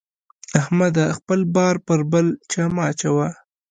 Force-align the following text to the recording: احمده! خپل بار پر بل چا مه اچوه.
احمده! 0.59 1.05
خپل 1.17 1.39
بار 1.55 1.75
پر 1.85 1.99
بل 2.11 2.27
چا 2.51 2.63
مه 2.75 2.81
اچوه. 2.91 3.27